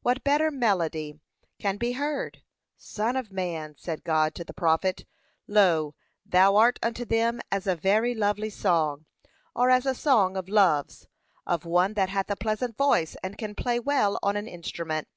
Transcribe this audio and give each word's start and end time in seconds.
what 0.00 0.24
better 0.24 0.50
melody 0.50 1.20
can 1.58 1.76
be 1.76 1.92
heard? 1.92 2.42
'Son 2.78 3.14
of 3.14 3.30
man,' 3.30 3.74
said 3.76 4.02
God 4.04 4.34
to 4.34 4.42
the 4.42 4.54
prophet, 4.54 5.04
'Lo, 5.46 5.94
thou 6.24 6.56
art 6.56 6.78
unto 6.82 7.04
them 7.04 7.42
as 7.52 7.66
a 7.66 7.76
very 7.76 8.14
lovely 8.14 8.48
song'; 8.48 9.04
or, 9.54 9.68
as 9.68 9.84
a 9.84 9.94
song 9.94 10.34
of 10.34 10.48
loves, 10.48 11.06
'of 11.46 11.66
one 11.66 11.92
that 11.92 12.08
hath 12.08 12.30
a 12.30 12.36
pleasant 12.36 12.74
voice, 12.78 13.16
and 13.22 13.36
can 13.36 13.54
play 13.54 13.78
well 13.78 14.18
on 14.22 14.34
an 14.34 14.48
instrument.' 14.48 15.08